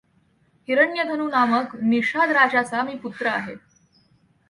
हिरण्यधनु 0.67 1.27
नामक 1.27 1.75
निषाद 1.83 2.31
राजाचा 2.31 2.83
मी 2.83 2.95
पुत्र 2.97 3.27
आहे. 3.27 3.55